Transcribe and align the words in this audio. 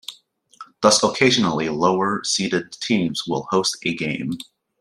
Thus, 0.81 1.03
occasionally, 1.03 1.69
lower 1.69 2.23
seeded 2.23 2.71
teams 2.71 3.27
will 3.27 3.45
host 3.51 3.77
a 3.85 3.93
game. 3.93 4.33